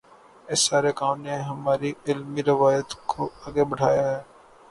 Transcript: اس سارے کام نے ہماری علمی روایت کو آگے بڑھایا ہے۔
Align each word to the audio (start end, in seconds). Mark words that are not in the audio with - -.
اس 0.49 0.59
سارے 0.67 0.91
کام 0.99 1.21
نے 1.21 1.35
ہماری 1.49 1.91
علمی 2.07 2.41
روایت 2.43 2.89
کو 3.05 3.21
آگے 3.47 3.63
بڑھایا 3.71 4.05
ہے۔ 4.11 4.21